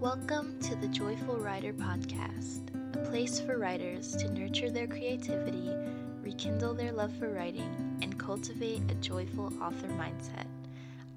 [0.00, 5.70] Welcome to the Joyful Writer Podcast, a place for writers to nurture their creativity,
[6.22, 10.46] rekindle their love for writing, and cultivate a joyful author mindset.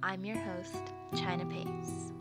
[0.04, 0.84] I'm your host,
[1.16, 2.12] China Pace.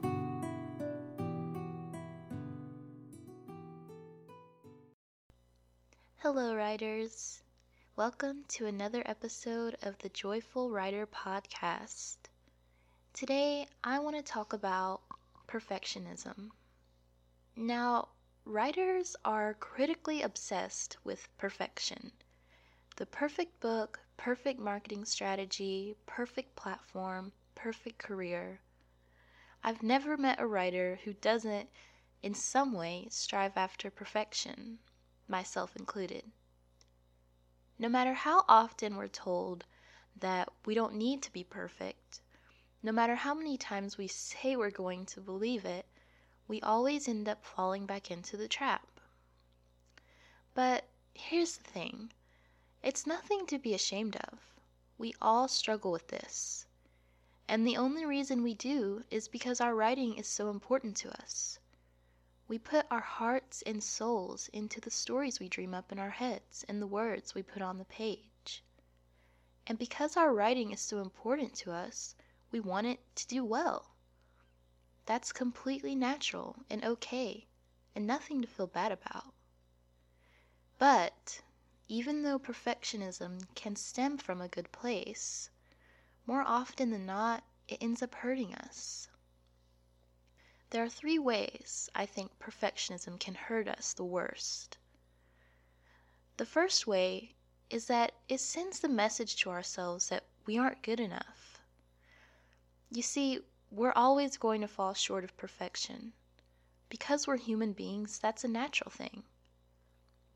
[6.18, 7.42] Hello, writers.
[7.96, 12.18] Welcome to another episode of the Joyful Writer Podcast.
[13.14, 15.01] Today, I want to talk about
[15.52, 16.48] perfectionism.
[17.54, 18.08] Now,
[18.46, 22.10] writers are critically obsessed with perfection.
[22.96, 28.60] The perfect book, perfect marketing strategy, perfect platform, perfect career.
[29.62, 31.68] I've never met a writer who doesn't,
[32.22, 34.78] in some way, strive after perfection,
[35.28, 36.32] myself included.
[37.78, 39.66] No matter how often we're told
[40.18, 42.22] that we don't need to be perfect,
[42.82, 45.86] no matter how many times we say we're going to believe it,
[46.48, 49.00] we always end up falling back into the trap.
[50.54, 52.12] But here's the thing
[52.82, 54.54] it's nothing to be ashamed of.
[54.98, 56.66] We all struggle with this.
[57.48, 61.60] And the only reason we do is because our writing is so important to us.
[62.48, 66.64] We put our hearts and souls into the stories we dream up in our heads
[66.68, 68.64] and the words we put on the page.
[69.66, 72.16] And because our writing is so important to us,
[72.52, 73.96] we want it to do well.
[75.06, 77.48] That's completely natural and okay,
[77.94, 79.34] and nothing to feel bad about.
[80.78, 81.40] But
[81.88, 85.50] even though perfectionism can stem from a good place,
[86.26, 89.08] more often than not, it ends up hurting us.
[90.70, 94.78] There are three ways I think perfectionism can hurt us the worst.
[96.36, 97.34] The first way
[97.68, 101.51] is that it sends the message to ourselves that we aren't good enough.
[102.94, 103.40] You see,
[103.70, 106.12] we're always going to fall short of perfection.
[106.90, 109.22] Because we're human beings, that's a natural thing.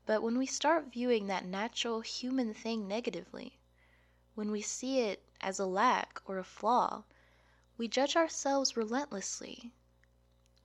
[0.07, 3.59] But when we start viewing that natural human thing negatively,
[4.33, 7.03] when we see it as a lack or a flaw,
[7.77, 9.71] we judge ourselves relentlessly.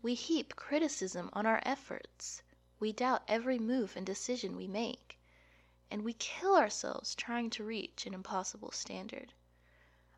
[0.00, 2.42] We heap criticism on our efforts.
[2.80, 5.18] We doubt every move and decision we make.
[5.90, 9.34] And we kill ourselves trying to reach an impossible standard.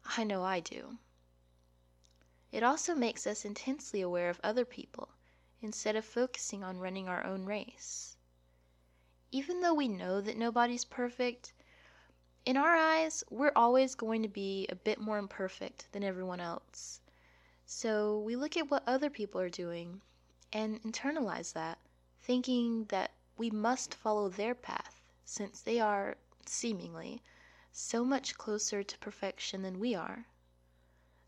[0.04, 0.98] I know I do.
[2.54, 5.08] It also makes us intensely aware of other people,
[5.60, 8.16] instead of focusing on running our own race.
[9.32, 11.52] Even though we know that nobody's perfect,
[12.46, 17.00] in our eyes, we're always going to be a bit more imperfect than everyone else.
[17.66, 20.00] So we look at what other people are doing
[20.52, 21.78] and internalize that,
[22.22, 27.20] thinking that we must follow their path since they are, seemingly,
[27.72, 30.28] so much closer to perfection than we are.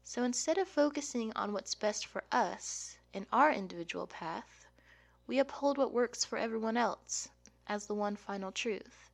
[0.08, 4.64] So instead of focusing on what's best for us in our individual path,
[5.26, 7.28] we uphold what works for everyone else
[7.66, 9.10] as the one final truth,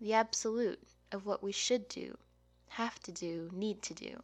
[0.00, 0.82] the absolute
[1.12, 2.16] of what we should do,
[2.68, 4.22] have to do, need to do.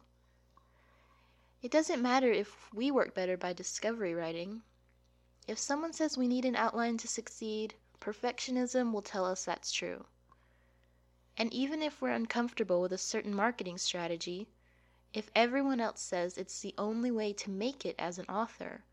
[1.61, 4.63] It doesn't matter if we work better by discovery writing.
[5.47, 10.03] If someone says we need an outline to succeed, perfectionism will tell us that's true.
[11.37, 14.47] And even if we're uncomfortable with a certain marketing strategy,
[15.11, 18.83] if everyone else says it's the only way to make it as an author,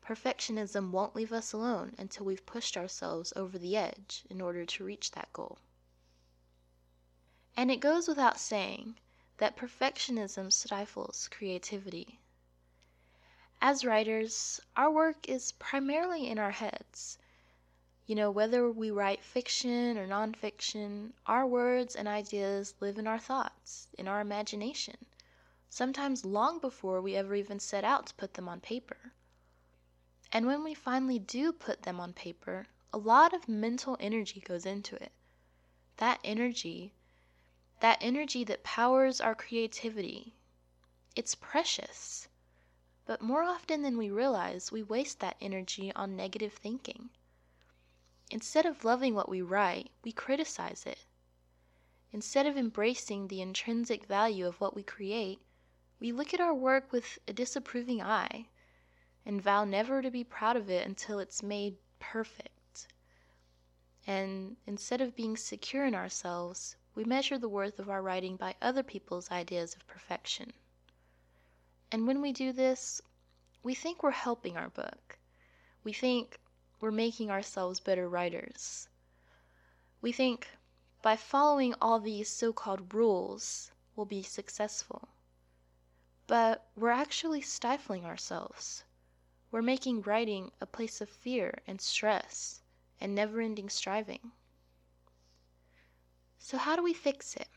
[0.00, 4.84] perfectionism won't leave us alone until we've pushed ourselves over the edge in order to
[4.84, 5.58] reach that goal.
[7.56, 9.00] And it goes without saying
[9.38, 12.20] that perfectionism stifles creativity.
[13.60, 17.18] As writers, our work is primarily in our heads.
[18.06, 23.18] You know, whether we write fiction or nonfiction, our words and ideas live in our
[23.18, 24.96] thoughts, in our imagination
[25.72, 29.12] sometimes long before we ever even set out to put them on paper.
[30.32, 34.66] And when we finally do put them on paper, a lot of mental energy goes
[34.66, 35.12] into it.
[35.98, 36.92] That energy,
[37.78, 40.34] that energy that powers our creativity,
[41.14, 42.28] it's precious.
[43.06, 47.10] But more often than we realize, we waste that energy on negative thinking.
[48.30, 51.06] Instead of loving what we write, we criticize it.
[52.12, 55.40] Instead of embracing the intrinsic value of what we create,
[56.00, 58.48] we look at our work with a disapproving eye,
[59.26, 62.88] and vow never to be proud of it until it's made perfect.
[64.06, 68.54] And instead of being secure in ourselves, we measure the worth of our writing by
[68.62, 70.54] other people's ideas of perfection.
[71.92, 73.02] And when we do this,
[73.62, 75.18] we think we're helping our book.
[75.84, 76.40] We think
[76.80, 78.88] we're making ourselves better writers.
[80.00, 80.48] We think
[81.02, 85.10] by following all these so called rules, we'll be successful
[86.30, 88.84] but we're actually stifling ourselves.
[89.50, 92.62] we're making writing a place of fear and stress
[93.00, 94.30] and never ending striving.
[96.38, 97.48] So, how do we fix it?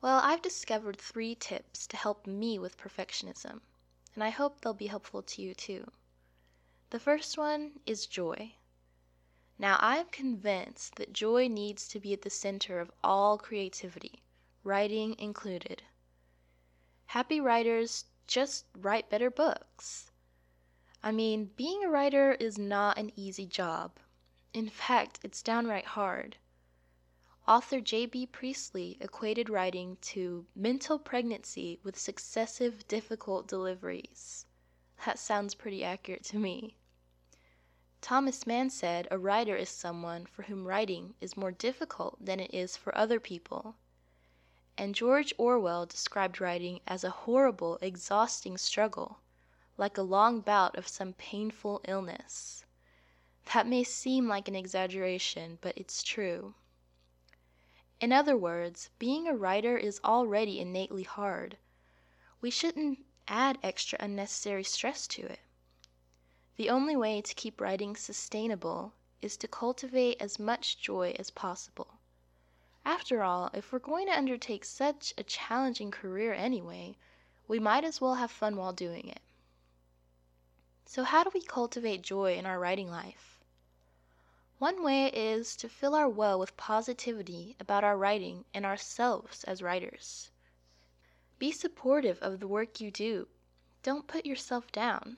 [0.00, 3.60] Well, I've discovered three tips to help me with perfectionism,
[4.16, 5.92] and I hope they'll be helpful to you too.
[6.90, 8.56] The first one is joy.
[9.60, 14.24] Now, I am convinced that joy needs to be at the center of all creativity,
[14.64, 15.84] writing included.
[17.06, 20.10] Happy writers just write better books.
[21.02, 23.98] I mean, being a writer is not an easy job.
[24.52, 26.38] In fact, it's downright hard.
[27.46, 28.26] Author J.B.
[28.28, 34.46] Priestley equated writing to mental pregnancy with successive difficult deliveries.
[35.04, 36.78] That sounds pretty accurate to me.
[38.00, 42.54] Thomas Mann said a writer is someone for whom writing is more difficult than it
[42.54, 43.76] is for other people.
[44.76, 49.20] And George Orwell described writing as a horrible, exhausting struggle,
[49.76, 52.64] like a long bout of some painful illness.
[53.52, 56.54] That may seem like an exaggeration, but it's true.
[58.00, 61.56] In other words, being a writer is already innately hard.
[62.40, 65.40] We shouldn't add extra unnecessary stress to it.
[66.56, 68.92] The only way to keep writing sustainable
[69.22, 72.00] is to cultivate as much joy as possible.
[72.86, 76.96] After all, if we're going to undertake such a challenging career anyway,
[77.48, 79.22] we might as well have fun while doing it.
[80.84, 83.40] So, how do we cultivate joy in our writing life?
[84.58, 89.62] One way is to fill our well with positivity about our writing and ourselves as
[89.62, 90.30] writers.
[91.38, 93.28] Be supportive of the work you do.
[93.82, 95.16] Don't put yourself down.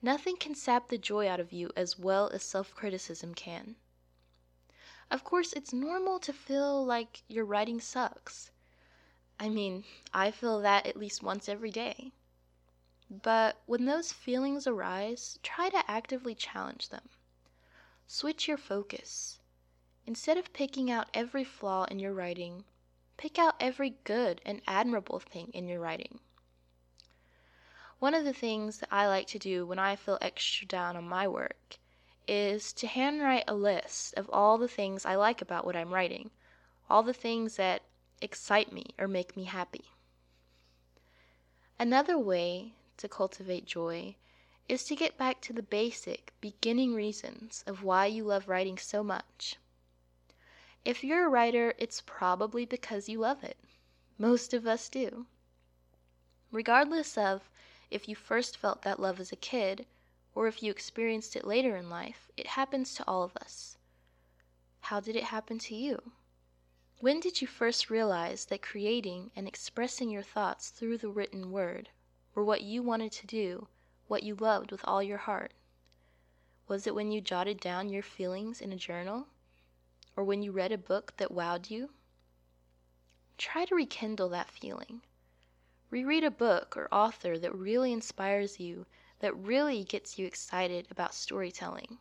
[0.00, 3.76] Nothing can sap the joy out of you as well as self criticism can.
[5.12, 8.50] Of course, it's normal to feel like your writing sucks.
[9.38, 12.12] I mean, I feel that at least once every day.
[13.10, 17.10] But when those feelings arise, try to actively challenge them.
[18.06, 19.38] Switch your focus.
[20.06, 22.64] Instead of picking out every flaw in your writing,
[23.18, 26.20] pick out every good and admirable thing in your writing.
[27.98, 31.06] One of the things that I like to do when I feel extra down on
[31.06, 31.76] my work
[32.28, 36.30] is to handwrite a list of all the things I like about what I'm writing,
[36.88, 37.82] all the things that
[38.20, 39.84] excite me or make me happy.
[41.78, 44.16] Another way to cultivate joy
[44.68, 49.02] is to get back to the basic, beginning reasons of why you love writing so
[49.02, 49.56] much.
[50.84, 53.58] If you're a writer, it's probably because you love it.
[54.18, 55.26] Most of us do.
[56.50, 57.50] Regardless of
[57.90, 59.86] if you first felt that love as a kid,
[60.34, 63.76] or if you experienced it later in life, it happens to all of us.
[64.80, 66.12] How did it happen to you?
[67.00, 71.88] When did you first realize that creating and expressing your thoughts through the written word
[72.34, 73.68] were what you wanted to do
[74.06, 75.52] what you loved with all your heart?
[76.68, 79.26] Was it when you jotted down your feelings in a journal?
[80.16, 81.90] Or when you read a book that wowed you?
[83.36, 85.02] Try to rekindle that feeling.
[85.90, 88.86] Reread a book or author that really inspires you,
[89.22, 91.98] that really gets you excited about storytelling.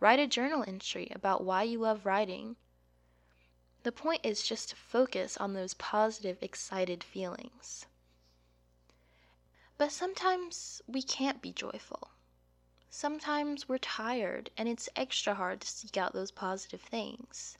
[0.00, 2.56] Write a journal entry about why you love writing.
[3.82, 7.84] The point is just to focus on those positive, excited feelings.
[9.76, 12.12] But sometimes we can't be joyful.
[12.88, 17.58] Sometimes we're tired and it's extra hard to seek out those positive things.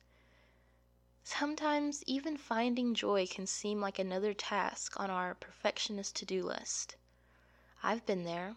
[1.24, 6.96] Sometimes even finding joy can seem like another task on our perfectionist to do list.
[7.82, 8.56] I've been there.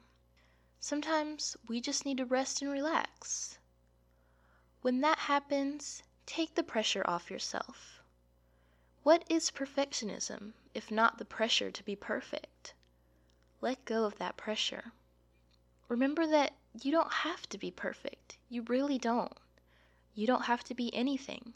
[0.82, 3.58] Sometimes we just need to rest and relax.
[4.82, 8.02] When that happens, take the pressure off yourself.
[9.04, 12.74] What is perfectionism if not the pressure to be perfect?
[13.62, 14.92] Let go of that pressure.
[15.88, 18.38] Remember that you don't have to be perfect.
[18.50, 19.38] You really don't.
[20.14, 21.54] You don't have to be anything.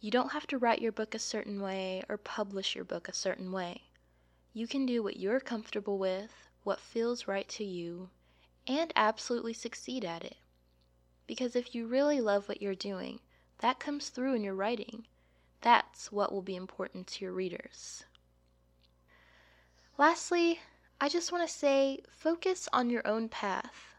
[0.00, 3.12] You don't have to write your book a certain way or publish your book a
[3.12, 3.82] certain way.
[4.54, 8.10] You can do what you're comfortable with, what feels right to you,
[8.66, 10.36] and absolutely succeed at it.
[11.26, 13.20] Because if you really love what you're doing,
[13.58, 15.06] that comes through in your writing.
[15.60, 18.04] That's what will be important to your readers.
[19.96, 20.60] Lastly,
[21.00, 23.94] I just want to say focus on your own path.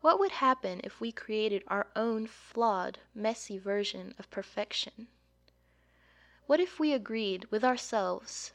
[0.00, 5.08] What would happen if we created our own flawed, messy version of perfection?
[6.46, 8.52] What if we agreed with ourselves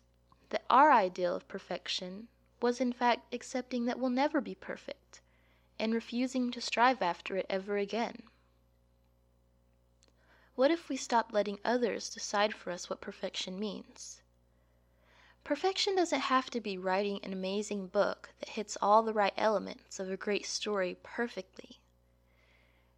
[0.49, 2.27] that our ideal of perfection
[2.65, 5.21] was in fact accepting that we'll never be perfect
[5.77, 8.23] and refusing to strive after it ever again?
[10.55, 14.23] What if we stopped letting others decide for us what perfection means?
[15.43, 19.99] Perfection doesn't have to be writing an amazing book that hits all the right elements
[19.99, 21.79] of a great story perfectly.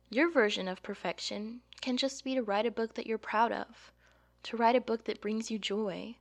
[0.10, 3.92] Your version of perfection can just be to write a book that you're proud of,
[4.44, 6.16] to write a book that brings you joy,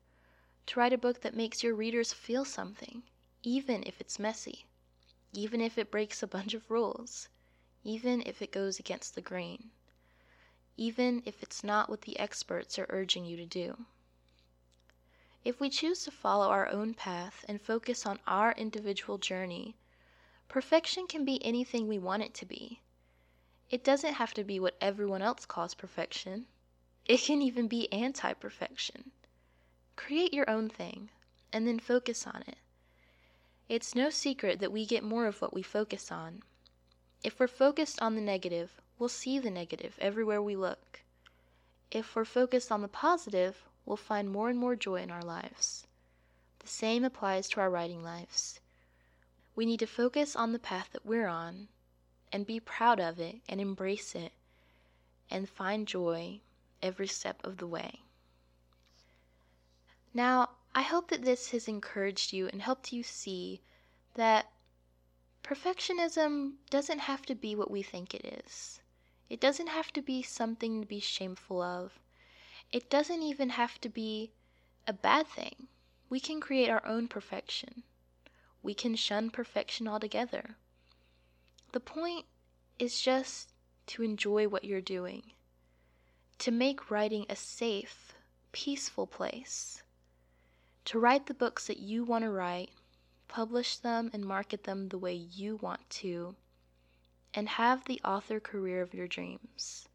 [0.66, 3.04] to write a book that makes your readers feel something,
[3.48, 4.66] even if it's messy,
[5.32, 7.28] even if it breaks a bunch of rules,
[7.84, 9.70] even if it goes against the grain,
[10.76, 13.86] even if it's not what the experts are urging you to do.
[15.44, 19.76] If we choose to follow our own path and focus on our individual journey,
[20.48, 22.80] perfection can be anything we want it to be.
[23.70, 26.46] It doesn't have to be what everyone else calls perfection.
[27.04, 29.12] It can even be anti perfection.
[29.94, 31.10] Create your own thing,
[31.52, 32.58] and then focus on it.
[33.68, 36.42] It's no secret that we get more of what we focus on.
[37.24, 41.02] If we're focused on the negative, we'll see the negative everywhere we look.
[41.90, 45.86] If we're focused on the positive, we'll find more and more joy in our lives.
[46.60, 48.60] The same applies to our writing lives.
[49.56, 51.68] We need to focus on the path that we're on
[52.32, 54.32] and be proud of it and embrace it
[55.28, 56.40] and find joy
[56.82, 58.00] every step of the way.
[60.14, 63.62] Now, I hope that this has encouraged you and helped you see
[64.12, 64.52] that
[65.42, 68.82] perfectionism doesn't have to be what we think it is.
[69.30, 71.98] It doesn't have to be something to be shameful of.
[72.72, 74.32] It doesn't even have to be
[74.86, 75.68] a bad thing.
[76.10, 77.82] We can create our own perfection.
[78.62, 80.56] We can shun perfection altogether.
[81.72, 82.26] The point
[82.78, 83.54] is just
[83.86, 85.32] to enjoy what you're doing,
[86.36, 88.12] to make writing a safe,
[88.52, 89.82] peaceful place,
[90.86, 92.70] to write the books that you want to write,
[93.28, 96.36] publish them and market them the way you want to,
[97.34, 99.88] and have the author career of your dreams.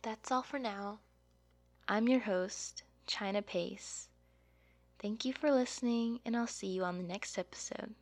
[0.00, 1.00] That's all for now.
[1.86, 4.08] I'm your host, China Pace.
[4.98, 7.94] Thank you for listening, and I'll see you on the next episode.